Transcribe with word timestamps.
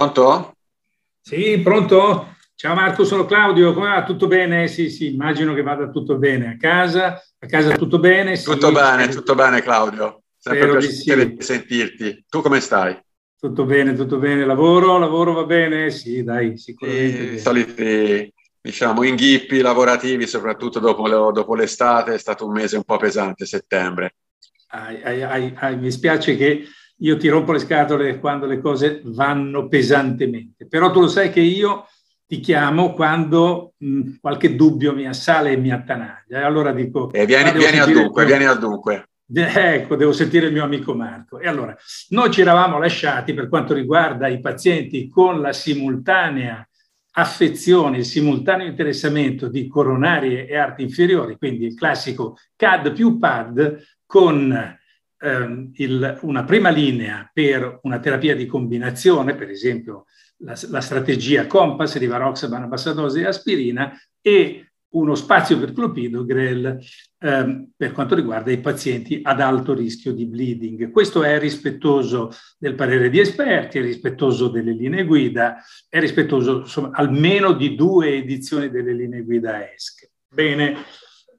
Pronto? 0.00 0.54
Sì, 1.20 1.60
pronto? 1.62 2.34
Ciao 2.54 2.74
Marco, 2.74 3.04
sono 3.04 3.26
Claudio, 3.26 3.74
come 3.74 3.88
va? 3.88 4.02
Tutto 4.02 4.28
bene? 4.28 4.66
Sì, 4.66 4.88
sì, 4.88 5.12
immagino 5.12 5.52
che 5.52 5.60
vada 5.60 5.90
tutto 5.90 6.16
bene. 6.16 6.52
A 6.52 6.56
casa? 6.56 7.22
A 7.38 7.46
casa 7.46 7.76
tutto 7.76 7.98
bene? 7.98 8.34
Sì, 8.34 8.44
tutto 8.50 8.72
bene, 8.72 9.08
tutto 9.08 9.34
bene 9.34 9.60
Claudio. 9.60 10.22
Sempre 10.38 10.78
piacere 10.78 11.28
di 11.28 11.36
sì. 11.42 11.52
sentirti. 11.52 12.24
Tu 12.30 12.40
come 12.40 12.60
stai? 12.60 12.98
Tutto 13.38 13.66
bene, 13.66 13.92
tutto 13.92 14.16
bene. 14.16 14.46
Lavoro? 14.46 14.96
Lavoro 14.96 15.34
va 15.34 15.44
bene? 15.44 15.90
Sì, 15.90 16.24
dai, 16.24 16.56
sicuramente. 16.56 17.34
I 17.34 17.38
soliti, 17.38 18.32
diciamo, 18.58 19.02
inghippi 19.02 19.60
lavorativi, 19.60 20.26
soprattutto 20.26 20.78
dopo, 20.78 21.30
dopo 21.30 21.54
l'estate, 21.54 22.14
è 22.14 22.18
stato 22.18 22.46
un 22.46 22.52
mese 22.52 22.76
un 22.76 22.84
po' 22.84 22.96
pesante, 22.96 23.44
settembre. 23.44 24.14
Ai, 24.68 25.02
ai, 25.02 25.54
ai, 25.56 25.76
mi 25.76 25.90
spiace 25.90 26.36
che 26.36 26.64
io 27.00 27.16
ti 27.16 27.28
rompo 27.28 27.52
le 27.52 27.58
scatole 27.58 28.18
quando 28.18 28.46
le 28.46 28.60
cose 28.60 29.00
vanno 29.04 29.68
pesantemente, 29.68 30.66
però 30.66 30.90
tu 30.90 31.00
lo 31.00 31.08
sai 31.08 31.30
che 31.30 31.40
io 31.40 31.86
ti 32.26 32.40
chiamo 32.40 32.92
quando 32.92 33.74
mh, 33.76 34.18
qualche 34.20 34.54
dubbio 34.54 34.94
mi 34.94 35.06
assale 35.06 35.52
e 35.52 35.56
mi 35.56 35.72
attanaglia. 35.72 36.38
E 36.38 36.42
allora 36.42 36.72
dico... 36.72 37.10
E 37.12 37.26
vieni, 37.26 37.50
vieni 37.52 37.78
al 37.78 37.90
dunque, 37.90 38.24
vieni 38.24 38.44
al 38.44 38.58
dunque. 38.58 39.08
Ecco, 39.32 39.96
devo 39.96 40.12
sentire 40.12 40.46
il 40.46 40.52
mio 40.52 40.62
amico 40.62 40.94
Marco. 40.94 41.38
E 41.38 41.48
allora, 41.48 41.76
noi 42.10 42.30
ci 42.30 42.40
eravamo 42.40 42.78
lasciati 42.78 43.32
per 43.32 43.48
quanto 43.48 43.74
riguarda 43.74 44.28
i 44.28 44.40
pazienti 44.40 45.08
con 45.08 45.40
la 45.40 45.52
simultanea 45.52 46.64
affezione, 47.12 47.98
il 47.98 48.04
simultaneo 48.04 48.66
interessamento 48.66 49.48
di 49.48 49.66
coronarie 49.66 50.46
e 50.46 50.56
arti 50.56 50.82
inferiori, 50.82 51.36
quindi 51.36 51.66
il 51.66 51.74
classico 51.74 52.36
CAD 52.54 52.92
più 52.92 53.18
PAD 53.18 53.82
con 54.06 54.78
ehm, 55.20 55.72
il, 55.74 56.18
una 56.22 56.44
prima 56.44 56.70
linea 56.70 57.30
per 57.32 57.80
una 57.82 58.00
terapia 58.00 58.34
di 58.34 58.46
combinazione, 58.46 59.34
per 59.34 59.50
esempio 59.50 60.06
la, 60.38 60.58
la 60.68 60.80
strategia 60.80 61.46
Compass, 61.46 61.96
rivaroxaban 61.98 62.62
a 62.62 62.66
bassa 62.66 62.92
dose 62.92 63.20
e 63.20 63.26
aspirina, 63.26 63.92
e 64.20 64.70
uno 64.92 65.14
spazio 65.14 65.58
per 65.58 65.72
clopidogrel 65.72 66.78
ehm, 67.18 67.70
per 67.76 67.92
quanto 67.92 68.14
riguarda 68.14 68.50
i 68.50 68.58
pazienti 68.58 69.20
ad 69.22 69.40
alto 69.40 69.72
rischio 69.72 70.12
di 70.12 70.26
bleeding. 70.26 70.90
Questo 70.90 71.22
è 71.22 71.38
rispettoso 71.38 72.32
del 72.58 72.74
parere 72.74 73.08
di 73.08 73.20
esperti, 73.20 73.78
è 73.78 73.82
rispettoso 73.82 74.48
delle 74.48 74.72
linee 74.72 75.04
guida, 75.04 75.62
è 75.88 76.00
rispettoso 76.00 76.60
insomma, 76.60 76.90
almeno 76.92 77.52
di 77.52 77.76
due 77.76 78.16
edizioni 78.16 78.68
delle 78.68 78.92
linee 78.92 79.22
guida 79.22 79.72
ESC. 79.72 80.08
Bene, 80.26 80.76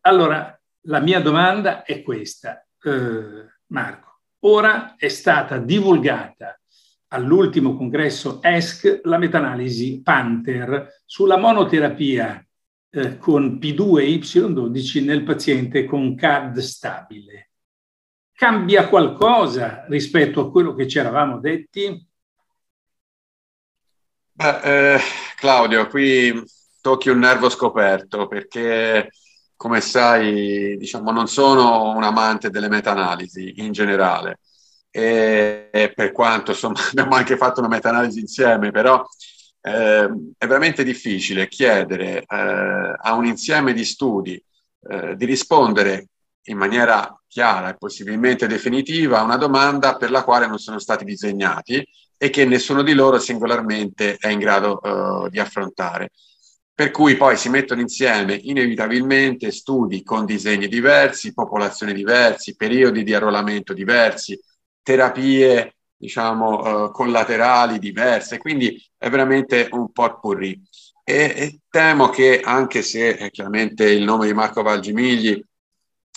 allora 0.01 0.57
la 0.85 0.99
mia 0.99 1.19
domanda 1.19 1.83
è 1.83 2.01
questa, 2.01 2.65
eh, 2.83 3.59
Marco. 3.71 4.19
Ora 4.43 4.95
è 4.95 5.07
stata 5.07 5.57
divulgata 5.57 6.59
all'ultimo 7.09 7.75
congresso 7.75 8.41
ESC 8.41 9.01
la 9.03 9.17
meta-analisi 9.17 10.01
Panther 10.01 11.01
sulla 11.05 11.37
monoterapia 11.37 12.45
eh, 12.89 13.17
con 13.17 13.57
P2 13.61 13.99
e 13.99 14.19
Y12 14.19 15.03
nel 15.03 15.23
paziente 15.23 15.85
con 15.85 16.15
CAD 16.15 16.59
stabile. 16.59 17.49
Cambia 18.33 18.87
qualcosa 18.87 19.85
rispetto 19.87 20.41
a 20.41 20.49
quello 20.49 20.73
che 20.73 20.87
ci 20.87 20.97
eravamo 20.97 21.39
detti? 21.39 22.07
Beh, 24.31 24.93
eh, 24.95 24.99
Claudio, 25.35 25.87
qui 25.87 26.43
tocchi 26.81 27.09
un 27.09 27.19
nervo 27.19 27.49
scoperto 27.49 28.27
perché, 28.27 29.11
come 29.61 29.79
sai, 29.79 30.75
diciamo, 30.75 31.11
non 31.11 31.27
sono 31.27 31.91
un 31.95 32.01
amante 32.01 32.49
delle 32.49 32.67
meta-analisi 32.67 33.53
in 33.57 33.71
generale. 33.71 34.39
E, 34.89 35.69
e 35.71 35.93
per 35.93 36.11
quanto 36.11 36.49
insomma 36.49 36.79
abbiamo 36.89 37.13
anche 37.13 37.37
fatto 37.37 37.59
una 37.59 37.69
meta-analisi 37.69 38.21
insieme, 38.21 38.71
però 38.71 39.05
eh, 39.61 40.09
è 40.35 40.47
veramente 40.47 40.83
difficile 40.83 41.47
chiedere 41.47 42.21
eh, 42.21 42.25
a 42.27 43.13
un 43.13 43.25
insieme 43.25 43.73
di 43.73 43.85
studi 43.85 44.43
eh, 44.89 45.15
di 45.15 45.25
rispondere 45.25 46.07
in 46.45 46.57
maniera 46.57 47.15
chiara 47.27 47.69
e 47.69 47.77
possibilmente 47.77 48.47
definitiva 48.47 49.19
a 49.19 49.23
una 49.23 49.37
domanda 49.37 49.95
per 49.95 50.09
la 50.09 50.23
quale 50.23 50.47
non 50.47 50.57
sono 50.57 50.79
stati 50.79 51.05
disegnati 51.05 51.87
e 52.17 52.29
che 52.31 52.45
nessuno 52.45 52.81
di 52.81 52.93
loro 52.93 53.19
singolarmente 53.19 54.15
è 54.17 54.29
in 54.29 54.39
grado 54.39 54.81
eh, 54.81 55.29
di 55.29 55.39
affrontare. 55.39 56.09
Per 56.73 56.91
cui 56.91 57.15
poi 57.15 57.37
si 57.37 57.49
mettono 57.49 57.81
insieme 57.81 58.33
inevitabilmente 58.33 59.51
studi 59.51 60.03
con 60.03 60.25
disegni 60.25 60.67
diversi, 60.67 61.33
popolazioni 61.33 61.93
diversi, 61.93 62.55
periodi 62.55 63.03
di 63.03 63.13
arruolamento 63.13 63.73
diversi, 63.73 64.39
terapie 64.81 65.75
diciamo, 66.01 66.85
uh, 66.85 66.91
collaterali 66.91 67.77
diverse, 67.77 68.39
quindi 68.39 68.83
è 68.97 69.09
veramente 69.09 69.67
un 69.71 69.91
potpourri. 69.91 70.59
E, 71.03 71.33
e 71.35 71.59
temo 71.69 72.09
che 72.09 72.41
anche 72.43 72.81
se 72.81 73.09
eh, 73.09 73.29
chiaramente 73.31 73.89
il 73.89 74.03
nome 74.03 74.25
di 74.25 74.33
Marco 74.33 74.63
Valgimigli 74.63 75.43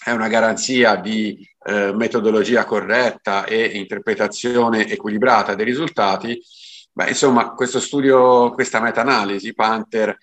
è 0.04 0.10
una 0.10 0.28
garanzia 0.28 0.96
di 0.96 1.46
eh, 1.66 1.92
metodologia 1.94 2.64
corretta 2.64 3.44
e 3.44 3.64
interpretazione 3.64 4.86
equilibrata 4.88 5.54
dei 5.54 5.64
risultati, 5.64 6.40
beh, 6.92 7.08
insomma, 7.08 7.52
questo 7.52 7.80
studio, 7.80 8.50
questa 8.52 8.80
meta-analisi, 8.80 9.54
Panther, 9.54 10.16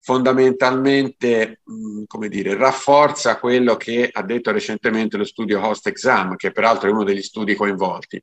fondamentalmente, 0.00 1.60
come 2.06 2.28
dire, 2.28 2.56
rafforza 2.56 3.38
quello 3.38 3.76
che 3.76 4.08
ha 4.10 4.22
detto 4.22 4.50
recentemente 4.52 5.16
lo 5.16 5.24
studio 5.24 5.64
Host 5.64 5.86
Exam, 5.88 6.36
che 6.36 6.52
peraltro 6.52 6.88
è 6.88 6.92
uno 6.92 7.04
degli 7.04 7.22
studi 7.22 7.54
coinvolti, 7.54 8.22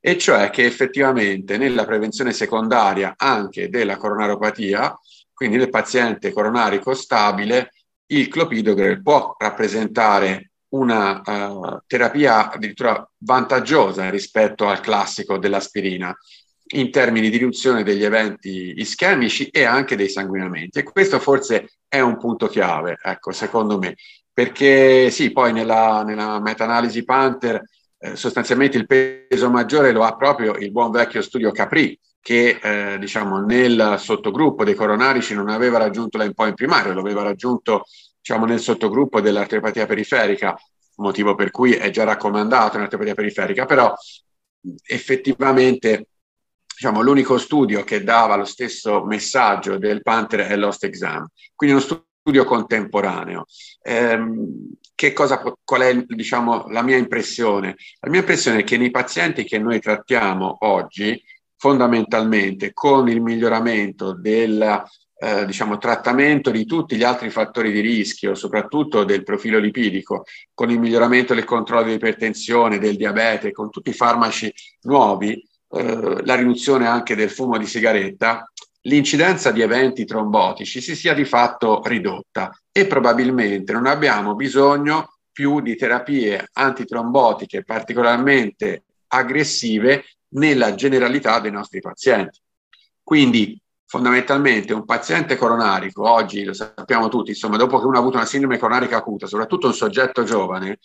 e 0.00 0.18
cioè 0.18 0.50
che 0.50 0.64
effettivamente 0.64 1.58
nella 1.58 1.84
prevenzione 1.84 2.32
secondaria 2.32 3.14
anche 3.16 3.68
della 3.68 3.96
coronaropatia, 3.96 4.98
quindi 5.32 5.56
nel 5.56 5.70
paziente 5.70 6.32
coronarico 6.32 6.94
stabile, 6.94 7.72
il 8.06 8.28
clopidogrel 8.28 9.02
può 9.02 9.34
rappresentare 9.38 10.50
una 10.70 11.20
uh, 11.24 11.80
terapia 11.86 12.50
addirittura 12.50 13.08
vantaggiosa 13.18 14.08
rispetto 14.10 14.66
al 14.68 14.80
classico 14.80 15.38
dell'aspirina 15.38 16.16
in 16.72 16.90
termini 16.90 17.30
di 17.30 17.38
riduzione 17.38 17.82
degli 17.82 18.04
eventi 18.04 18.74
ischemici 18.76 19.46
e 19.46 19.64
anche 19.64 19.96
dei 19.96 20.08
sanguinamenti. 20.08 20.78
E 20.78 20.82
questo 20.82 21.18
forse 21.18 21.78
è 21.88 22.00
un 22.00 22.16
punto 22.18 22.46
chiave, 22.46 22.98
ecco, 23.02 23.32
secondo 23.32 23.78
me, 23.78 23.96
perché 24.32 25.10
sì, 25.10 25.32
poi 25.32 25.52
nella, 25.52 26.02
nella 26.04 26.40
meta-analisi 26.40 27.04
Panther 27.04 27.62
eh, 27.98 28.16
sostanzialmente 28.16 28.78
il 28.78 28.86
peso 28.86 29.50
maggiore 29.50 29.92
lo 29.92 30.04
ha 30.04 30.16
proprio 30.16 30.54
il 30.54 30.70
buon 30.70 30.90
vecchio 30.90 31.20
studio 31.22 31.50
Capri, 31.50 31.98
che 32.20 32.58
eh, 32.62 32.98
diciamo, 32.98 33.44
nel 33.44 33.96
sottogruppo 33.98 34.64
dei 34.64 34.74
coronarici 34.74 35.34
non 35.34 35.48
aveva 35.48 35.78
raggiunto 35.78 36.18
l'endpoint 36.18 36.54
primario, 36.54 36.92
lo 36.92 37.00
aveva 37.00 37.22
raggiunto 37.22 37.84
diciamo, 38.18 38.46
nel 38.46 38.60
sottogruppo 38.60 39.20
dell'arteriopatia 39.20 39.86
periferica, 39.86 40.56
motivo 40.96 41.34
per 41.34 41.50
cui 41.50 41.72
è 41.72 41.90
già 41.90 42.04
raccomandato 42.04 42.76
un'arteriopatia 42.76 43.14
periferica, 43.14 43.64
però 43.64 43.94
effettivamente 44.86 46.06
diciamo, 46.80 47.02
l'unico 47.02 47.36
studio 47.36 47.84
che 47.84 48.02
dava 48.02 48.36
lo 48.36 48.46
stesso 48.46 49.04
messaggio 49.04 49.76
del 49.76 50.00
Panther 50.00 50.46
è 50.46 50.56
l'Host 50.56 50.84
Exam, 50.84 51.28
quindi 51.54 51.76
uno 51.76 51.84
studio 51.84 52.44
contemporaneo. 52.44 53.44
Ehm, 53.82 54.72
che 54.94 55.12
cosa, 55.12 55.42
qual 55.62 55.82
è 55.82 55.94
diciamo, 56.06 56.68
la 56.68 56.80
mia 56.80 56.96
impressione? 56.96 57.76
La 58.00 58.08
mia 58.08 58.20
impressione 58.20 58.60
è 58.60 58.64
che 58.64 58.78
nei 58.78 58.90
pazienti 58.90 59.44
che 59.44 59.58
noi 59.58 59.78
trattiamo 59.78 60.56
oggi, 60.60 61.22
fondamentalmente 61.54 62.72
con 62.72 63.10
il 63.10 63.20
miglioramento 63.20 64.14
del 64.14 64.82
eh, 65.22 65.44
diciamo, 65.44 65.76
trattamento 65.76 66.50
di 66.50 66.64
tutti 66.64 66.96
gli 66.96 67.02
altri 67.02 67.28
fattori 67.28 67.72
di 67.72 67.80
rischio, 67.80 68.34
soprattutto 68.34 69.04
del 69.04 69.22
profilo 69.22 69.58
lipidico, 69.58 70.24
con 70.54 70.70
il 70.70 70.78
miglioramento 70.78 71.34
del 71.34 71.44
controllo 71.44 71.88
di 71.88 71.94
ipertensione, 71.94 72.78
del 72.78 72.96
diabete, 72.96 73.52
con 73.52 73.68
tutti 73.68 73.90
i 73.90 73.94
farmaci 73.94 74.50
nuovi, 74.84 75.46
eh, 75.70 76.24
la 76.24 76.34
riduzione 76.34 76.86
anche 76.86 77.14
del 77.14 77.30
fumo 77.30 77.56
di 77.58 77.66
sigaretta, 77.66 78.50
l'incidenza 78.82 79.50
di 79.50 79.60
eventi 79.60 80.04
trombotici 80.04 80.80
si 80.80 80.96
sia 80.96 81.14
di 81.14 81.24
fatto 81.24 81.82
ridotta 81.84 82.50
e 82.72 82.86
probabilmente 82.86 83.72
non 83.72 83.86
abbiamo 83.86 84.34
bisogno 84.34 85.18
più 85.30 85.60
di 85.60 85.76
terapie 85.76 86.48
antitrombotiche 86.52 87.62
particolarmente 87.62 88.84
aggressive 89.08 90.04
nella 90.34 90.74
generalità 90.74 91.40
dei 91.40 91.50
nostri 91.50 91.80
pazienti. 91.80 92.40
Quindi 93.02 93.60
fondamentalmente 93.86 94.72
un 94.72 94.84
paziente 94.84 95.36
coronarico, 95.36 96.08
oggi 96.08 96.44
lo 96.44 96.52
sappiamo 96.52 97.08
tutti, 97.08 97.30
insomma, 97.30 97.56
dopo 97.56 97.80
che 97.80 97.86
uno 97.86 97.96
ha 97.96 98.00
avuto 98.00 98.16
una 98.16 98.26
sindrome 98.26 98.56
coronarica 98.56 98.98
acuta, 98.98 99.26
soprattutto 99.26 99.66
un 99.66 99.74
soggetto 99.74 100.22
giovane, 100.22 100.78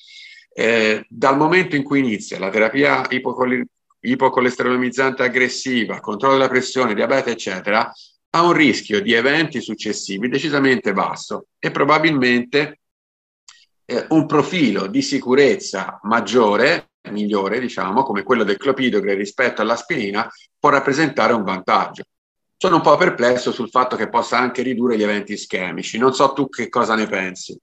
eh, 0.52 1.06
dal 1.08 1.38
momento 1.38 1.76
in 1.76 1.84
cui 1.84 2.00
inizia 2.00 2.40
la 2.40 2.50
terapia 2.50 3.06
ipocol- 3.10 3.68
ipocolesterolemizzante 4.06 5.24
aggressiva, 5.24 6.00
controllo 6.00 6.36
della 6.36 6.48
pressione, 6.48 6.94
diabete, 6.94 7.32
eccetera, 7.32 7.92
ha 8.32 8.44
un 8.44 8.54
rischio 8.54 9.02
di 9.02 9.14
eventi 9.14 9.62
successivi 9.62 10.28
decisamente 10.28 10.94
basso 10.94 11.48
e 11.58 11.72
probabilmente 11.72 12.80
eh, 13.86 14.06
un 14.10 14.26
profilo 14.26 14.88
di 14.88 15.02
sicurezza 15.02 16.00
maggiore 16.04 16.90
migliore, 17.12 17.60
diciamo, 17.60 18.04
come 18.04 18.24
quello 18.24 18.44
del 18.44 18.58
clopidogrel 18.58 19.16
rispetto 19.16 19.62
all'aspirina, 19.62 20.28
può 20.60 20.70
rappresentare 20.70 21.34
un 21.34 21.44
vantaggio. 21.44 22.04
Sono 22.58 22.78
un 22.78 22.82
po' 22.82 22.98
perplesso 22.98 23.52
sul 23.52 23.70
fatto 23.70 23.96
che 23.96 24.10
possa 24.10 24.40
anche 24.40 24.62
ridurre 24.62 24.98
gli 24.98 25.04
eventi 25.04 25.34
ischemici. 25.34 25.98
Non 25.98 26.14
so 26.14 26.34
tu 26.34 26.50
che 26.50 26.70
cosa 26.70 26.96
ne 26.96 27.08
pensi. 27.08 27.58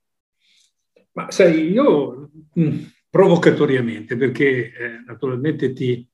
Ma 1.12 1.30
sai, 1.30 1.70
io 1.70 2.30
mm, 2.58 2.82
provocatoriamente, 3.10 4.16
perché 4.16 4.72
eh, 4.72 5.02
naturalmente, 5.06 5.72
ti, 5.72 6.06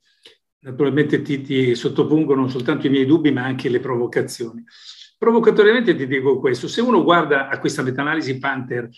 naturalmente 0.60 1.22
ti, 1.22 1.42
ti 1.42 1.74
sottopongo 1.74 2.34
non 2.34 2.50
soltanto 2.50 2.86
i 2.86 2.90
miei 2.90 3.06
dubbi, 3.06 3.30
ma 3.30 3.44
anche 3.44 3.68
le 3.68 3.80
provocazioni. 3.80 4.64
Provocatoriamente 5.16 5.96
ti 5.96 6.06
dico 6.06 6.38
questo, 6.38 6.68
se 6.68 6.80
uno 6.80 7.02
guarda 7.02 7.48
a 7.48 7.58
questa 7.58 7.82
meta-analisi 7.82 8.38
Panther, 8.38 8.88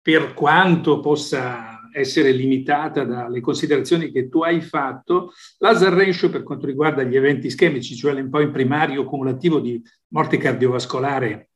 per 0.00 0.34
quanto 0.34 1.00
possa 1.00 1.88
essere 1.92 2.32
limitata 2.32 3.04
dalle 3.04 3.40
considerazioni 3.40 4.10
che 4.10 4.28
tu 4.28 4.42
hai 4.42 4.60
fatto, 4.60 5.32
l'hazard 5.58 5.96
ratio 5.96 6.30
per 6.30 6.42
quanto 6.42 6.66
riguarda 6.66 7.02
gli 7.02 7.16
eventi 7.16 7.46
ischemici, 7.46 7.94
cioè 7.94 8.12
l'endpoint 8.12 8.50
primario 8.50 9.04
cumulativo 9.04 9.60
di 9.60 9.80
morte 10.08 10.38
cardiovascolare, 10.38 11.50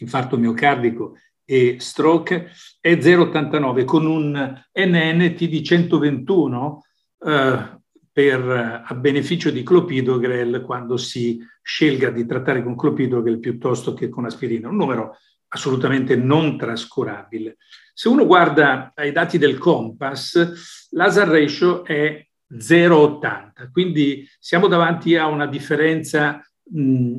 infarto 0.00 0.36
miocardico 0.36 1.16
e 1.44 1.76
stroke, 1.78 2.50
è 2.80 2.94
0,89 2.94 3.84
con 3.84 4.06
un 4.06 4.64
NNT 4.72 5.44
di 5.44 5.62
121 5.62 6.84
eh, 7.26 7.82
per, 8.14 8.84
a 8.86 8.94
beneficio 8.94 9.50
di 9.50 9.64
clopidogrel 9.64 10.62
quando 10.62 10.96
si 10.96 11.44
scelga 11.60 12.10
di 12.10 12.24
trattare 12.24 12.62
con 12.62 12.76
clopidogrel 12.76 13.40
piuttosto 13.40 13.92
che 13.92 14.08
con 14.08 14.24
aspirina, 14.24 14.68
un 14.68 14.76
numero 14.76 15.16
assolutamente 15.48 16.14
non 16.14 16.56
trascurabile. 16.56 17.56
Se 17.92 18.08
uno 18.08 18.24
guarda 18.24 18.92
ai 18.94 19.10
dati 19.10 19.36
del 19.36 19.58
Compass, 19.58 20.88
l'Hazard 20.90 21.32
ratio 21.32 21.84
è 21.84 22.24
0,80, 22.52 23.72
quindi 23.72 24.28
siamo 24.38 24.68
davanti 24.68 25.16
a 25.16 25.26
una 25.26 25.46
differenza 25.46 26.40
mh, 26.70 27.18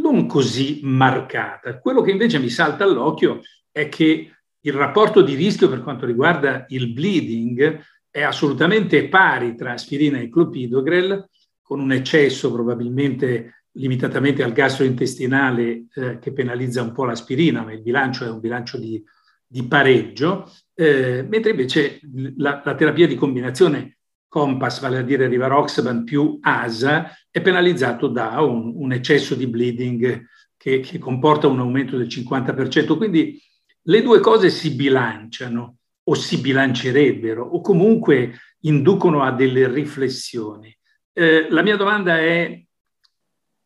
non 0.00 0.26
così 0.26 0.78
marcata. 0.84 1.80
Quello 1.80 2.02
che 2.02 2.12
invece 2.12 2.38
mi 2.38 2.50
salta 2.50 2.84
all'occhio 2.84 3.40
è 3.72 3.88
che 3.88 4.30
il 4.60 4.72
rapporto 4.72 5.22
di 5.22 5.34
rischio 5.34 5.68
per 5.68 5.82
quanto 5.82 6.06
riguarda 6.06 6.66
il 6.68 6.92
bleeding 6.92 7.80
è 8.16 8.22
assolutamente 8.22 9.08
pari 9.08 9.54
tra 9.54 9.72
aspirina 9.72 10.18
e 10.18 10.30
clopidogrel, 10.30 11.28
con 11.60 11.80
un 11.80 11.92
eccesso 11.92 12.50
probabilmente 12.50 13.64
limitatamente 13.72 14.42
al 14.42 14.54
gastrointestinale 14.54 15.84
eh, 15.92 16.18
che 16.18 16.32
penalizza 16.32 16.80
un 16.80 16.92
po' 16.92 17.04
l'aspirina, 17.04 17.62
ma 17.62 17.74
il 17.74 17.82
bilancio 17.82 18.24
è 18.24 18.30
un 18.30 18.40
bilancio 18.40 18.78
di, 18.78 19.04
di 19.46 19.64
pareggio, 19.64 20.50
eh, 20.72 21.26
mentre 21.28 21.50
invece 21.50 22.00
la, 22.38 22.62
la, 22.64 22.74
terapia 22.74 23.06
di 23.06 23.16
combinazione 23.16 23.98
Compass, 24.26 24.80
vale 24.80 24.96
a 24.96 25.02
dire 25.02 25.28
Rivaroxaban 25.28 26.04
più 26.04 26.38
ASA, 26.40 27.10
è 27.30 27.42
penalizzato 27.42 28.06
da 28.06 28.40
un, 28.40 28.72
un 28.76 28.92
eccesso 28.92 29.34
di 29.34 29.46
bleeding 29.46 30.24
che, 30.56 30.80
che 30.80 30.98
comporta 30.98 31.48
un 31.48 31.60
aumento 31.60 31.98
del 31.98 32.06
50%. 32.06 32.96
Quindi 32.96 33.38
le 33.82 34.02
due 34.02 34.20
cose 34.20 34.48
si 34.48 34.74
bilanciano 34.74 35.76
o 36.08 36.14
si 36.14 36.38
bilancerebbero 36.38 37.42
o 37.44 37.60
comunque 37.60 38.38
inducono 38.60 39.22
a 39.22 39.32
delle 39.32 39.68
riflessioni. 39.68 40.76
Eh, 41.12 41.48
la 41.50 41.62
mia 41.62 41.76
domanda 41.76 42.18
è, 42.18 42.62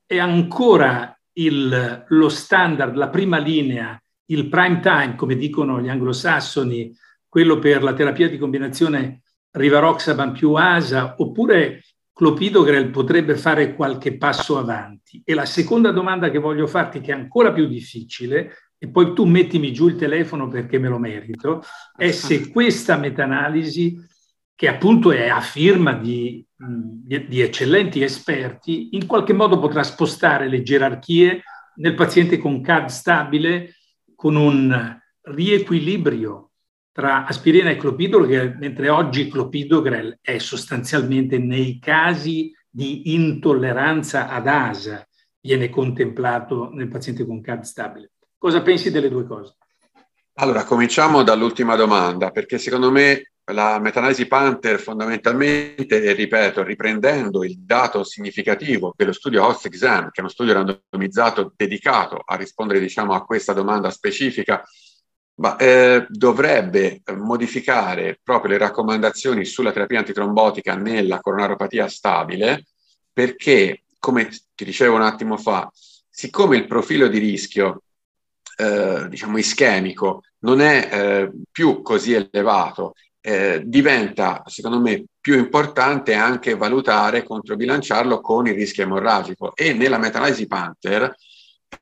è 0.07 0.19
ancora 0.19 1.19
il, 1.35 2.05
lo 2.09 2.29
standard, 2.29 2.95
la 2.95 3.09
prima 3.09 3.39
linea, 3.39 4.01
il 4.27 4.49
prime 4.49 4.81
time, 4.81 5.15
come 5.17 5.37
dicono 5.37 5.81
gli 5.81 5.89
anglosassoni, 5.89 6.97
quello 7.29 7.59
per 7.59 7.83
la 7.83 7.93
terapia 7.93 8.29
di 8.29 8.39
combinazione 8.39 9.23
Rivaroxaban 9.53 10.33
più 10.33 10.53
ASA, 10.53 11.17
oppure 11.19 11.83
clopidogrel 12.13 12.91
potrebbe 12.91 13.37
fare 13.37 13.75
qualche 13.75 14.17
passo 14.17 14.59
avanti? 14.59 15.21
E 15.25 15.35
la 15.35 15.45
seconda 15.45 15.91
domanda 15.91 16.31
che 16.31 16.39
voglio 16.39 16.67
farti, 16.67 17.01
che 17.01 17.11
è 17.11 17.17
ancora 17.17 17.53
più 17.53 17.67
difficile, 17.67 18.53
e 18.83 18.89
poi 18.89 19.15
tu 19.15 19.27
mettimi 19.27 19.75
giù 19.75 19.89
il 19.89 19.97
telefono 19.97 20.49
perché 20.49 20.79
me 20.79 20.89
lo 20.89 20.99
merito, 20.99 21.63
è 21.95 22.11
se 22.13 22.49
questa 22.51 22.97
meta-analisi, 22.97 23.95
che 24.55 24.69
appunto 24.69 25.13
è 25.13 25.29
a 25.29 25.43
firma 25.43 25.93
di, 25.93 26.43
di, 26.57 27.27
di 27.29 27.41
eccellenti 27.43 28.03
esperti, 28.03 28.97
in 28.97 29.07
qualche 29.07 29.35
modo 29.35 29.59
potrà 29.59 29.83
spostare 29.83 30.49
le 30.49 30.63
gerarchie 30.63 31.43
nel 31.77 31.95
paziente 31.95 32.39
con 32.39 32.63
CAD 32.63 32.89
stabile, 32.89 33.75
con 34.15 34.35
un 34.35 34.99
riequilibrio 35.25 36.53
tra 36.91 37.27
aspirina 37.27 37.69
e 37.69 37.77
clopidogrel, 37.77 38.57
mentre 38.59 38.89
oggi 38.89 39.29
clopidogrel 39.29 40.19
è 40.23 40.39
sostanzialmente 40.39 41.37
nei 41.37 41.79
casi 41.79 42.51
di 42.67 43.15
intolleranza 43.15 44.31
ad 44.31 44.47
ASA, 44.47 45.07
viene 45.39 45.69
contemplato 45.69 46.71
nel 46.73 46.89
paziente 46.89 47.27
con 47.27 47.43
CAD 47.43 47.63
stabile. 47.63 48.13
Cosa 48.41 48.63
pensi 48.63 48.91
delle 48.91 49.11
due 49.11 49.27
cose? 49.27 49.55
Allora, 50.37 50.65
cominciamo 50.65 51.23
dall'ultima 51.23 51.77
domanda, 51.77 52.31
perché 52.31 52.57
secondo 52.57 52.91
me 52.91 53.33
la 53.53 53.79
meta-analisi 53.79 54.27
Panther 54.27 54.81
fondamentalmente, 54.81 56.15
ripeto, 56.15 56.63
riprendendo 56.63 57.45
il 57.45 57.59
dato 57.59 58.03
significativo 58.03 58.95
dello 58.97 59.13
studio 59.13 59.45
Host 59.45 59.67
Exam, 59.67 60.05
che 60.05 60.13
è 60.15 60.21
uno 60.21 60.31
studio 60.31 60.55
randomizzato 60.55 61.53
dedicato 61.55 62.23
a 62.25 62.35
rispondere 62.37 62.81
diciamo, 62.81 63.13
a 63.13 63.27
questa 63.27 63.53
domanda 63.53 63.91
specifica, 63.91 64.67
ma, 65.35 65.57
eh, 65.57 66.07
dovrebbe 66.09 67.03
modificare 67.19 68.21
proprio 68.23 68.53
le 68.53 68.59
raccomandazioni 68.59 69.45
sulla 69.45 69.71
terapia 69.71 69.99
antitrombotica 69.99 70.75
nella 70.77 71.21
coronaropatia 71.21 71.89
stabile, 71.89 72.65
perché, 73.13 73.83
come 73.99 74.31
ti 74.55 74.65
dicevo 74.65 74.95
un 74.95 75.03
attimo 75.03 75.37
fa, 75.37 75.71
siccome 76.09 76.57
il 76.57 76.67
profilo 76.67 77.07
di 77.07 77.19
rischio 77.19 77.83
eh, 78.61 79.09
diciamo 79.09 79.39
ischemico 79.39 80.23
non 80.41 80.61
è 80.61 80.89
eh, 80.93 81.31
più 81.51 81.83
così 81.83 82.13
elevato, 82.13 82.95
eh, 83.21 83.63
diventa 83.65 84.43
secondo 84.47 84.81
me 84.81 85.05
più 85.21 85.37
importante 85.37 86.15
anche 86.15 86.57
valutare, 86.57 87.25
controbilanciarlo 87.25 88.21
con 88.21 88.47
il 88.47 88.55
rischio 88.55 88.85
emorragico 88.85 89.55
e 89.55 89.73
nella 89.73 89.99
meta-analisi 89.99 90.47
Panther 90.47 91.15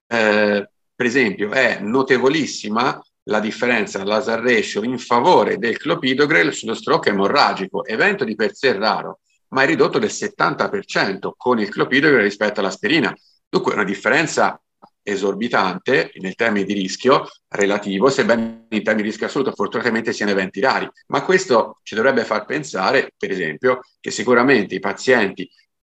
eh, 0.07 0.69
per 0.95 1.07
esempio 1.07 1.51
è 1.53 1.79
notevolissima 1.81 3.01
la 3.25 3.41
differenza 3.41 4.03
l'azar 4.05 4.41
ratio 4.41 4.83
in 4.83 4.99
favore 4.99 5.59
del 5.59 5.77
clopidogrel 5.77 6.53
sullo 6.53 6.75
stroke 6.75 7.11
emorragico, 7.11 7.85
evento 7.85 8.25
di 8.25 8.35
per 8.35 8.55
sé 8.55 8.73
raro, 8.73 9.21
ma 9.49 9.63
è 9.63 9.67
ridotto 9.67 9.99
del 9.99 10.11
70% 10.11 11.33
con 11.37 11.61
il 11.61 11.69
clopidogrel 11.69 12.23
rispetto 12.23 12.61
all'aspirina. 12.61 13.15
Dunque 13.49 13.75
una 13.75 13.85
differenza 13.85 14.61
esorbitante 15.09 16.13
nel 16.17 16.35
termine 16.35 16.65
di 16.65 16.75
rischio 16.75 17.29
relativo, 17.49 18.11
sebbene 18.11 18.67
in 18.69 18.83
termini 18.83 19.03
di 19.03 19.09
rischio 19.09 19.27
assoluto 19.27 19.53
fortunatamente 19.53 20.13
siano 20.13 20.33
eventi 20.33 20.61
rari. 20.61 20.89
Ma 21.09 21.23
questo 21.23 21.81
ci 21.83 21.95
dovrebbe 21.95 22.25
far 22.25 22.45
pensare, 22.45 23.13
per 23.17 23.31
esempio, 23.31 23.81
che 24.01 24.11
sicuramente 24.11 24.75
i 24.75 24.81
pazienti 24.81 25.49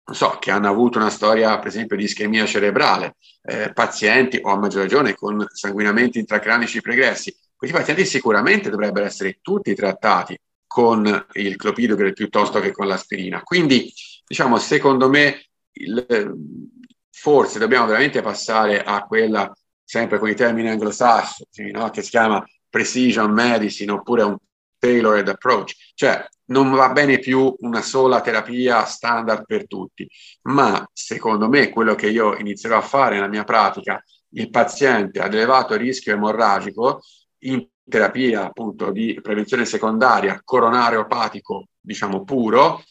non 0.07 0.15
so, 0.15 0.37
che 0.39 0.53
hanno 0.53 0.69
avuto 0.69 0.99
una 0.99 1.11
storia, 1.11 1.59
per 1.59 1.67
esempio, 1.67 1.97
di 1.97 2.05
ischemia 2.05 2.47
cerebrale, 2.47 3.17
eh, 3.43 3.73
pazienti 3.73 4.39
o 4.41 4.51
a 4.51 4.57
maggior 4.57 4.83
ragione 4.83 5.15
con 5.15 5.45
sanguinamenti 5.53 6.21
intracranici 6.21 6.81
pregressi, 6.81 7.35
questi 7.57 7.77
pazienti 7.77 8.05
sicuramente 8.05 8.71
dovrebbero 8.71 9.05
essere 9.05 9.39
tutti 9.43 9.75
trattati 9.75 10.39
con 10.65 11.27
il 11.33 11.57
clopidogrel 11.57 12.13
piuttosto 12.13 12.61
che 12.61 12.71
con 12.71 12.87
l'aspirina. 12.87 13.43
Quindi, 13.43 13.93
diciamo, 14.25 14.59
secondo 14.59 15.09
me 15.09 15.47
il, 15.73 16.07
forse 17.27 17.59
dobbiamo 17.59 17.87
veramente 17.87 18.23
passare 18.23 18.85
a 18.85 19.03
quella, 19.03 19.53
sempre 19.83 20.21
con 20.21 20.29
i 20.29 20.37
termini 20.37 20.69
anglosassoni, 20.69 21.73
no? 21.73 21.91
che 21.91 22.01
si 22.03 22.11
chiama 22.11 22.45
precision 22.71 23.33
medicine 23.33 23.91
oppure 23.91 24.23
un 24.23 24.37
tailored 24.79 25.27
approach, 25.27 25.73
cioè 25.95 26.25
non 26.51 26.71
va 26.71 26.91
bene 26.91 27.19
più 27.19 27.53
una 27.63 27.83
sola 27.83 28.21
terapia 28.21 28.85
standard 28.85 29.45
per 29.45 29.67
tutti, 29.67 30.09
ma 30.43 30.89
secondo 30.93 31.49
me 31.49 31.71
quello 31.71 31.97
che 31.97 32.09
io 32.11 32.37
inizierò 32.37 32.77
a 32.77 32.83
fare 32.83 33.17
nella 33.17 33.27
mia 33.27 33.43
pratica, 33.43 34.01
il 34.35 34.49
paziente 34.49 35.19
ad 35.19 35.35
elevato 35.35 35.75
rischio 35.75 36.13
emorragico 36.13 37.01
in 37.39 37.67
terapia 37.89 38.45
appunto 38.45 38.93
di 38.93 39.19
prevenzione 39.21 39.65
secondaria 39.65 40.41
coronare 40.45 40.95
opatico, 40.95 41.71
diciamo 41.81 42.23
puro, 42.23 42.85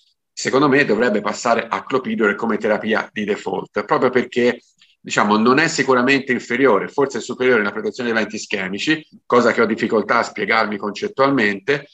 secondo 0.46 0.68
me 0.68 0.86
dovrebbe 0.86 1.22
passare 1.22 1.66
a 1.68 1.84
clopidogrel 1.84 2.36
come 2.36 2.60
terapia 2.60 3.10
di 3.12 3.24
default, 3.24 3.84
proprio 3.84 4.12
perché 4.12 4.62
diciamo, 5.02 5.38
non 5.38 5.58
è 5.58 5.68
sicuramente 5.68 6.34
inferiore, 6.34 6.88
forse 6.88 7.18
è 7.18 7.22
superiore 7.22 7.58
nella 7.58 7.72
protezione 7.72 8.10
dei 8.10 8.18
eventi 8.20 8.36
ischemici, 8.36 9.08
cosa 9.26 9.52
che 9.52 9.62
ho 9.62 9.66
difficoltà 9.66 10.20
a 10.20 10.24
spiegarmi 10.24 10.78
concettualmente, 10.78 11.88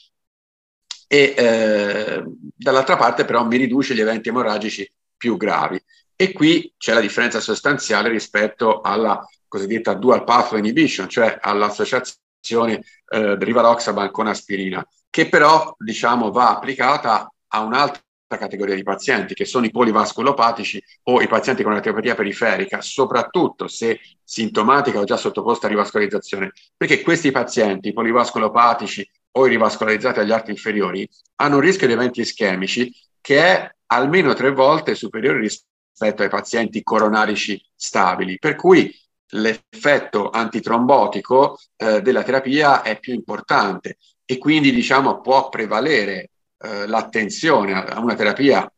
e 1.08 1.34
eh, 1.34 2.22
dall'altra 2.54 2.98
parte 2.98 3.24
però 3.24 3.42
mi 3.46 3.56
riduce 3.56 3.94
gli 3.94 4.02
eventi 4.02 4.28
emorragici 4.28 4.86
più 5.16 5.38
gravi. 5.38 5.82
E 6.14 6.32
qui 6.32 6.74
c'è 6.76 6.92
la 6.92 7.00
differenza 7.00 7.40
sostanziale 7.40 8.10
rispetto 8.10 8.82
alla 8.82 9.26
cosiddetta 9.48 9.94
dual 9.94 10.24
pathway 10.24 10.60
inhibition, 10.60 11.08
cioè 11.08 11.38
all'associazione 11.40 12.82
eh, 13.08 13.34
Rivaroxaban 13.38 14.10
con 14.10 14.26
aspirina, 14.26 14.86
che 15.08 15.30
però 15.30 15.74
diciamo, 15.78 16.30
va 16.30 16.50
applicata 16.50 17.32
a 17.48 17.60
un'altra 17.60 18.02
categoria 18.36 18.74
di 18.74 18.82
pazienti, 18.82 19.34
che 19.34 19.44
sono 19.44 19.66
i 19.66 19.70
polivasculopatici 19.70 20.82
o 21.04 21.20
i 21.20 21.28
pazienti 21.28 21.62
con 21.62 21.72
arteriopatia 21.72 22.14
periferica, 22.14 22.80
soprattutto 22.80 23.68
se 23.68 24.00
sintomatica 24.24 24.98
o 24.98 25.04
già 25.04 25.16
sottoposta 25.16 25.66
a 25.66 25.70
rivascolarizzazione, 25.70 26.52
perché 26.76 27.02
questi 27.02 27.30
pazienti, 27.30 27.88
i 27.88 27.92
polivasculopatici 27.92 29.08
o 29.32 29.46
i 29.46 29.50
rivascolarizzati 29.50 30.20
agli 30.20 30.32
arti 30.32 30.50
inferiori, 30.50 31.08
hanno 31.36 31.56
un 31.56 31.60
rischio 31.60 31.86
di 31.86 31.92
eventi 31.92 32.20
ischemici 32.20 32.92
che 33.20 33.38
è 33.38 33.74
almeno 33.86 34.34
tre 34.34 34.50
volte 34.50 34.94
superiore 34.94 35.40
rispetto 35.40 36.22
ai 36.22 36.28
pazienti 36.28 36.82
coronarici 36.82 37.62
stabili, 37.74 38.38
per 38.38 38.56
cui 38.56 38.94
l'effetto 39.34 40.30
antitrombotico 40.30 41.58
eh, 41.76 42.02
della 42.02 42.22
terapia 42.22 42.82
è 42.82 42.98
più 42.98 43.14
importante 43.14 43.98
e 44.24 44.38
quindi 44.38 44.72
diciamo 44.72 45.20
può 45.20 45.48
prevalere 45.48 46.31
eh, 46.62 46.86
l'attenzione 46.86 47.72
a 47.72 47.98
una 48.00 48.14
terapia 48.14 48.70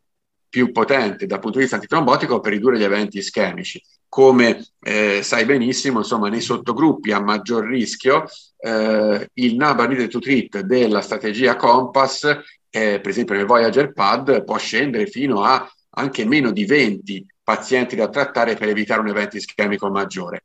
più 0.48 0.70
potente 0.70 1.26
dal 1.26 1.40
punto 1.40 1.56
di 1.56 1.62
vista 1.64 1.76
antitrombotico 1.76 2.38
per 2.38 2.52
ridurre 2.52 2.78
gli 2.78 2.84
eventi 2.84 3.18
ischemici. 3.18 3.82
Come 4.08 4.64
eh, 4.80 5.20
sai 5.24 5.44
benissimo, 5.44 5.98
insomma, 5.98 6.28
nei 6.28 6.40
sottogruppi 6.40 7.10
a 7.10 7.20
maggior 7.20 7.66
rischio, 7.66 8.24
eh, 8.58 9.28
il 9.32 9.56
needed 9.56 10.08
to 10.08 10.20
treat 10.20 10.60
della 10.60 11.00
strategia 11.00 11.56
Compass, 11.56 12.24
eh, 12.70 13.00
per 13.00 13.08
esempio 13.08 13.34
nel 13.34 13.46
Voyager 13.46 13.92
Pad, 13.92 14.44
può 14.44 14.56
scendere 14.56 15.06
fino 15.08 15.42
a 15.42 15.68
anche 15.96 16.24
meno 16.24 16.52
di 16.52 16.64
20 16.64 17.26
pazienti 17.42 17.96
da 17.96 18.08
trattare 18.08 18.54
per 18.54 18.68
evitare 18.68 19.00
un 19.00 19.08
evento 19.08 19.36
ischemico 19.36 19.90
maggiore. 19.90 20.44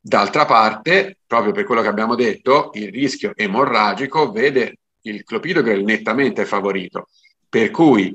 D'altra 0.00 0.46
parte, 0.46 1.18
proprio 1.26 1.52
per 1.52 1.64
quello 1.64 1.82
che 1.82 1.88
abbiamo 1.88 2.14
detto, 2.14 2.70
il 2.74 2.90
rischio 2.90 3.32
emorragico 3.34 4.30
vede 4.30 4.76
il 5.02 5.24
clopidogrel 5.24 5.82
nettamente 5.82 6.44
favorito, 6.44 7.08
per 7.48 7.70
cui 7.70 8.14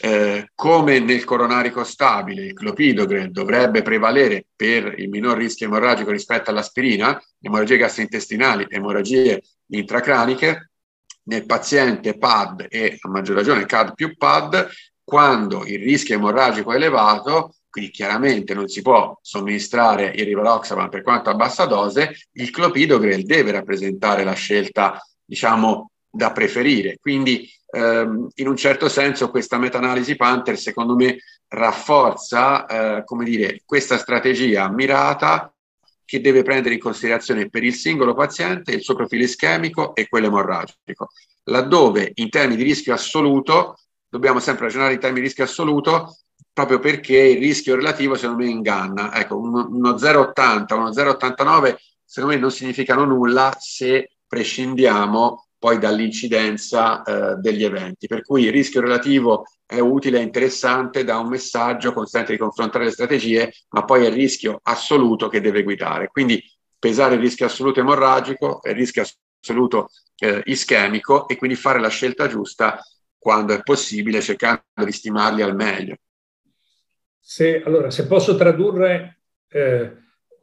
eh, 0.00 0.50
come 0.54 0.98
nel 0.98 1.24
coronarico 1.24 1.84
stabile 1.84 2.46
il 2.46 2.54
clopidogrel 2.54 3.30
dovrebbe 3.30 3.82
prevalere 3.82 4.46
per 4.56 4.98
il 4.98 5.08
minor 5.08 5.36
rischio 5.36 5.66
emorragico 5.66 6.10
rispetto 6.10 6.50
all'aspirina, 6.50 7.22
emorragie 7.40 7.76
gastrointestinali, 7.76 8.66
emorragie 8.68 9.42
intracraniche, 9.66 10.70
nel 11.24 11.46
paziente 11.46 12.18
PAD 12.18 12.66
e 12.68 12.98
a 13.00 13.08
maggior 13.08 13.36
ragione 13.36 13.64
CAD 13.64 13.94
più 13.94 14.16
PAD, 14.16 14.68
quando 15.04 15.64
il 15.66 15.78
rischio 15.78 16.16
emorragico 16.16 16.72
è 16.72 16.76
elevato, 16.76 17.54
quindi 17.70 17.90
chiaramente 17.90 18.54
non 18.54 18.68
si 18.68 18.82
può 18.82 19.16
somministrare 19.22 20.12
il 20.14 20.24
rivaroxaban 20.24 20.88
per 20.88 21.02
quanto 21.02 21.30
a 21.30 21.34
bassa 21.34 21.64
dose, 21.64 22.26
il 22.32 22.50
clopidogrel 22.50 23.22
deve 23.22 23.52
rappresentare 23.52 24.24
la 24.24 24.34
scelta, 24.34 25.00
diciamo, 25.24 25.91
da 26.12 26.30
preferire. 26.30 26.98
Quindi 27.00 27.50
ehm, 27.70 28.28
in 28.34 28.46
un 28.46 28.56
certo 28.56 28.88
senso 28.88 29.30
questa 29.30 29.56
meta-analisi 29.58 30.14
Panther 30.14 30.58
secondo 30.58 30.94
me 30.94 31.16
rafforza 31.48 32.66
eh, 32.66 33.04
come 33.04 33.24
dire, 33.24 33.62
questa 33.64 33.96
strategia 33.96 34.68
mirata 34.70 35.52
che 36.04 36.20
deve 36.20 36.42
prendere 36.42 36.74
in 36.74 36.80
considerazione 36.80 37.48
per 37.48 37.62
il 37.62 37.74
singolo 37.74 38.14
paziente 38.14 38.72
il 38.72 38.82
suo 38.82 38.94
profilo 38.94 39.24
ischemico 39.24 39.94
e 39.94 40.08
quello 40.08 40.26
emorragico. 40.26 41.08
Laddove 41.44 42.12
in 42.16 42.28
termini 42.28 42.56
di 42.56 42.68
rischio 42.68 42.92
assoluto 42.92 43.78
dobbiamo 44.06 44.38
sempre 44.38 44.66
ragionare 44.66 44.92
in 44.92 45.00
termini 45.00 45.22
di 45.22 45.26
rischio 45.28 45.44
assoluto 45.44 46.18
proprio 46.52 46.78
perché 46.78 47.16
il 47.16 47.38
rischio 47.38 47.76
relativo 47.76 48.14
secondo 48.14 48.44
me 48.44 48.50
inganna. 48.50 49.14
Ecco, 49.14 49.38
uno, 49.38 49.66
uno 49.70 49.92
0,80, 49.92 50.74
uno 50.74 50.90
0,89 50.90 51.76
secondo 52.04 52.34
me 52.34 52.40
non 52.40 52.50
significano 52.50 53.06
nulla 53.06 53.56
se 53.58 54.10
prescindiamo 54.26 55.46
poi 55.62 55.78
dall'incidenza 55.78 57.04
eh, 57.04 57.36
degli 57.36 57.62
eventi. 57.62 58.08
Per 58.08 58.22
cui 58.22 58.46
il 58.46 58.50
rischio 58.50 58.80
relativo 58.80 59.44
è 59.64 59.78
utile 59.78 60.18
e 60.18 60.22
interessante 60.22 61.04
da 61.04 61.18
un 61.18 61.28
messaggio 61.28 61.92
consente 61.92 62.32
di 62.32 62.38
confrontare 62.38 62.86
le 62.86 62.90
strategie, 62.90 63.52
ma 63.68 63.84
poi 63.84 64.04
è 64.04 64.08
il 64.08 64.14
rischio 64.14 64.58
assoluto 64.60 65.28
che 65.28 65.40
deve 65.40 65.62
guidare. 65.62 66.08
Quindi 66.08 66.42
pesare 66.76 67.14
il 67.14 67.20
rischio 67.20 67.46
assoluto 67.46 67.78
emorragico 67.78 68.58
il 68.64 68.74
rischio 68.74 69.04
assoluto 69.40 69.90
eh, 70.16 70.42
ischemico 70.46 71.28
e 71.28 71.36
quindi 71.36 71.56
fare 71.56 71.78
la 71.78 71.90
scelta 71.90 72.26
giusta 72.26 72.80
quando 73.16 73.54
è 73.54 73.62
possibile, 73.62 74.20
cercando 74.20 74.64
di 74.84 74.90
stimarli 74.90 75.42
al 75.42 75.54
meglio. 75.54 75.94
Se, 77.20 77.62
allora, 77.62 77.88
se 77.90 78.08
posso 78.08 78.34
tradurre 78.34 79.20
eh, 79.46 79.96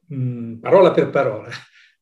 mh, 0.07 0.53
parola 0.61 0.91
per 0.91 1.09
parola, 1.09 1.49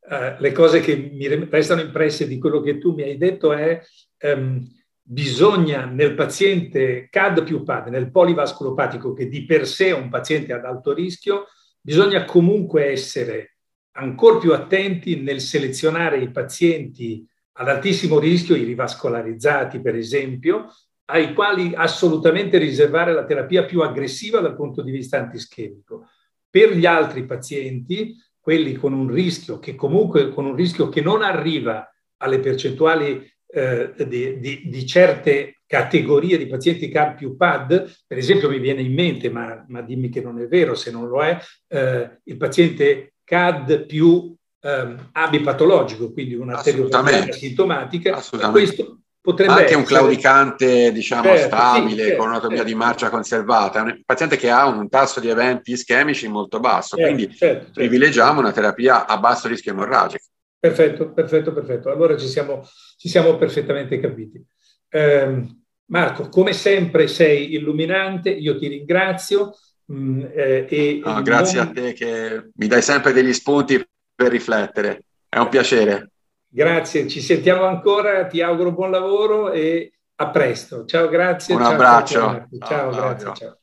eh, 0.10 0.36
le 0.40 0.52
cose 0.52 0.80
che 0.80 0.96
mi 0.96 1.28
restano 1.28 1.82
impresse 1.82 2.28
di 2.28 2.38
quello 2.40 2.62
che 2.62 2.78
tu 2.78 2.94
mi 2.94 3.04
hai 3.04 3.18
detto 3.18 3.52
è 3.52 3.82
ehm, 4.18 4.66
bisogna 5.02 5.86
nel 5.86 6.16
paziente 6.16 7.08
CAD 7.10 7.44
più 7.44 7.64
PAD, 7.64 7.88
nel 7.88 8.12
polivasculopatico 8.12 9.14
che 9.14 9.28
di 9.28 9.46
per 9.46 9.68
sé 9.68 9.88
è 9.88 9.94
un 9.94 10.10
paziente 10.10 10.54
ad 10.54 10.66
alto 10.66 10.94
rischio, 10.94 11.46
bisogna 11.82 12.26
comunque 12.26 12.92
essere 12.92 13.58
ancora 13.98 14.38
più 14.38 14.54
attenti 14.54 15.22
nel 15.22 15.42
selezionare 15.42 16.20
i 16.20 16.32
pazienti 16.32 17.26
ad 17.54 17.68
altissimo 17.68 18.20
rischio, 18.20 18.56
i 18.56 18.64
rivascolarizzati 18.64 19.82
per 19.82 19.96
esempio, 19.96 20.68
ai 21.06 21.34
quali 21.34 21.74
assolutamente 21.74 22.58
riservare 22.58 23.14
la 23.14 23.26
terapia 23.26 23.66
più 23.66 23.82
aggressiva 23.82 24.40
dal 24.40 24.56
punto 24.56 24.82
di 24.82 24.92
vista 24.92 25.18
antischemico. 25.18 26.10
Per 26.50 26.76
gli 26.76 26.86
altri 26.86 27.26
pazienti 27.26 28.16
quelli 28.48 28.75
con 28.75 28.94
un 28.94 29.12
rischio 29.12 29.60
che 29.60 29.75
comunque 29.75 30.30
con 30.30 30.46
un 30.46 30.56
rischio 30.56 30.88
che 30.88 31.01
non 31.01 31.22
arriva 31.22 31.86
alle 32.22 32.39
percentuali 32.39 33.30
eh, 33.46 33.94
di, 34.08 34.39
di, 34.39 34.62
di, 34.70 34.86
certe 34.86 35.60
categorie 35.66 36.38
di 36.38 36.48
pazienti 36.48 36.88
CAR 36.88 37.16
più 37.16 37.36
PAD, 37.36 38.04
per 38.08 38.18
esempio 38.18 38.48
mi 38.50 38.60
viene 38.60 38.80
in 38.80 38.94
mente, 38.94 39.30
ma, 39.30 39.66
ma 39.68 39.82
dimmi 39.82 40.08
che 40.08 40.22
non 40.22 40.39
è 40.39 40.48
vero 40.48 40.75
se 40.75 40.92
non 40.92 41.10
lo 41.10 41.22
è, 41.22 41.38
eh, 41.68 42.22
il 42.24 42.38
paziente 42.38 43.16
CAD 43.25 43.86
più 43.86 44.34
eh, 44.62 44.96
abipatologico, 45.12 46.13
quindi 46.13 46.36
una 46.36 46.56
arteriopatia 46.56 47.34
sintomatica, 47.34 48.24
questo 48.50 49.01
potrebbe 49.28 49.52
anche 49.52 49.64
essere... 49.66 49.80
un 49.80 49.84
claudicante 49.84 50.92
diciamo 50.94 51.24
certo, 51.24 51.48
stabile 51.48 51.90
sì, 51.90 52.08
certo, 52.08 52.16
con 52.16 52.28
un'anatomia 52.28 52.58
certo. 52.60 52.72
di 52.72 52.78
marcia 52.78 53.10
conservata, 53.10 53.82
un 53.82 54.02
paziente 54.06 54.38
che 54.38 54.50
ha 54.50 54.66
un 54.66 54.88
tasso 54.88 55.20
di 55.20 55.28
eventi 55.28 55.74
ischemici 55.74 56.30
molto 56.30 56.62
basso, 56.62 56.96
certo, 56.96 57.14
quindi 57.14 57.36
certo, 57.36 57.66
certo. 57.66 57.72
privilegiamo 57.74 58.40
una 58.40 58.54
terapia 58.54 59.06
a 59.06 59.18
basso 59.18 59.50
rischio 59.50 59.74
emorragico. 59.74 60.24
Perfetto, 60.58 61.12
perfetto, 61.12 61.52
perfetto. 61.52 61.90
Allora 61.90 62.16
ci 62.16 62.26
siamo, 62.26 62.66
ci 62.96 63.10
siamo 63.10 63.36
perfettamente 63.36 64.00
capiti. 64.00 64.42
Eh, 64.88 65.46
Marco, 65.88 66.30
come 66.30 66.54
sempre 66.54 67.08
sei 67.08 67.54
illuminante, 67.54 68.30
io 68.30 68.58
ti 68.58 68.68
ringrazio. 68.70 69.58
Mh, 69.88 69.96
mm, 69.96 70.22
eh, 70.34 70.68
e 70.70 71.02
no, 71.04 71.22
grazie 71.22 71.60
non... 71.60 71.68
a 71.68 71.72
te 71.72 71.92
che 71.92 72.50
mi 72.54 72.68
dai 72.68 72.82
sempre 72.82 73.12
degli 73.12 73.34
spunti 73.34 73.86
per 74.16 74.32
riflettere, 74.32 75.04
è 75.28 75.38
un 75.38 75.50
piacere. 75.50 76.12
Grazie, 76.50 77.08
ci 77.08 77.22
sentiamo 77.22 77.63
ancora, 77.63 78.25
ti 78.25 78.42
auguro 78.42 78.72
buon 78.72 78.92
lavoro 78.92 79.51
e 79.51 79.92
a 80.16 80.30
presto. 80.30 80.86
Ciao, 80.86 81.08
grazie. 81.10 81.54
Un 81.54 81.62
ciao, 81.62 81.72
abbraccio. 81.72 82.20
Ciao, 82.20 82.48
ciao, 82.60 82.68
ciao 82.68 82.89
grazie. 82.92 83.34
Ciao. 83.36 83.58